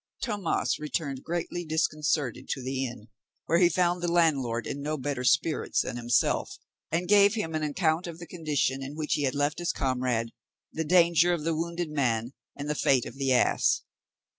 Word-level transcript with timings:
Tomas 0.23 0.79
returned 0.79 1.23
greatly 1.23 1.63
disconcerted 1.63 2.49
to 2.49 2.63
the 2.63 2.87
inn, 2.87 3.09
where 3.45 3.59
he 3.59 3.69
found 3.69 4.01
the 4.01 4.11
landlord 4.11 4.65
in 4.65 4.81
no 4.81 4.97
better 4.97 5.23
spirits 5.23 5.81
than 5.81 5.95
himself, 5.95 6.57
and 6.91 7.07
gave 7.07 7.35
him 7.35 7.53
an 7.53 7.61
account 7.61 8.07
of 8.07 8.17
the 8.17 8.25
condition 8.25 8.81
in 8.81 8.95
which 8.95 9.13
he 9.13 9.25
had 9.25 9.35
left 9.35 9.59
his 9.59 9.71
comrade, 9.71 10.31
the 10.73 10.83
danger 10.83 11.33
of 11.33 11.43
the 11.43 11.53
wounded 11.53 11.91
man, 11.91 12.33
and 12.57 12.67
the 12.67 12.73
fate 12.73 13.05
of 13.05 13.13
the 13.13 13.31
ass. 13.31 13.83